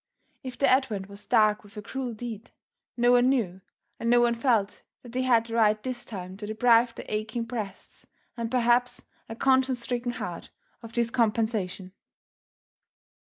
[0.41, 2.49] If their advent was dark with a cruel deed,
[2.97, 3.61] no one knew
[3.99, 7.43] and no one felt that they had the right this time to deprive the aching
[7.43, 10.49] breasts and perhaps a conscience stricken heart
[10.81, 11.93] of this compensation.